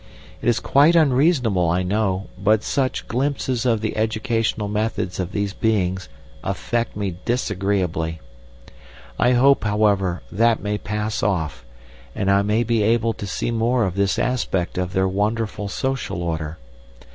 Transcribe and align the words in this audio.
It 0.41 0.49
is 0.49 0.59
quite 0.59 0.95
unreasonable, 0.95 1.69
I 1.69 1.83
know, 1.83 2.29
but 2.35 2.63
such 2.63 3.07
glimpses 3.07 3.67
of 3.67 3.81
the 3.81 3.95
educational 3.95 4.67
methods 4.67 5.19
of 5.19 5.31
these 5.31 5.53
beings 5.53 6.09
affect 6.43 6.95
me 6.95 7.17
disagreeably. 7.23 8.19
I 9.19 9.33
hope, 9.33 9.63
however, 9.63 10.23
that 10.31 10.59
may 10.59 10.79
pass 10.79 11.21
off, 11.21 11.63
and 12.15 12.31
I 12.31 12.41
may 12.41 12.63
be 12.63 12.81
able 12.81 13.13
to 13.13 13.27
see 13.27 13.51
more 13.51 13.83
of 13.85 13.93
this 13.93 14.17
aspect 14.17 14.79
of 14.79 14.93
their 14.93 15.07
wonderful 15.07 15.67
social 15.67 16.23
order. 16.23 16.57